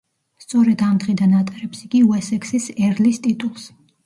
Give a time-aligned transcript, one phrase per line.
[0.43, 3.69] სწორედ ამ დღიდან ატარებს იგი უესექსის ერლის ტიტულს.